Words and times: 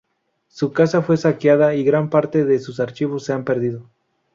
Su 0.47 0.73
casa 0.73 1.03
fue 1.03 1.15
saqueada 1.15 1.75
y 1.75 1.83
gran 1.83 2.09
parte 2.09 2.43
de 2.43 2.57
sus 2.57 2.79
archivos 2.79 3.23
se 3.23 3.33
han 3.33 3.43
perdido. 3.43 3.87